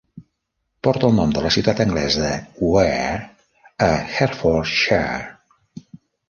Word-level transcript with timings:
Porta 0.85 1.09
el 1.09 1.11
nom 1.17 1.33
de 1.35 1.43
la 1.45 1.51
ciutat 1.55 1.81
anglesa 1.85 2.21
de 2.23 2.31
Ware 2.77 3.19
a 3.89 3.91
Hertfordshire. 4.15 5.93